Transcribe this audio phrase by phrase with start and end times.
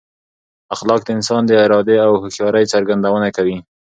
[0.75, 3.57] اخلاق د انسان د ارادې او هوښیارۍ څرګندونه کوي.